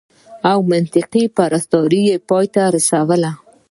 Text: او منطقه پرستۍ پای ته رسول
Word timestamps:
او 0.51 0.59
منطقه 0.71 1.21
پرستۍ 1.37 2.03
پای 2.29 2.45
ته 2.53 2.63
رسول 2.75 3.23